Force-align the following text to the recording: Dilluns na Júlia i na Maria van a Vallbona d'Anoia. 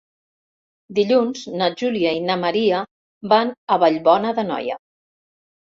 Dilluns 0.99 1.43
na 1.61 1.67
Júlia 1.83 2.15
i 2.21 2.25
na 2.31 2.39
Maria 2.47 2.81
van 3.35 3.55
a 3.77 3.79
Vallbona 3.87 4.35
d'Anoia. 4.41 4.85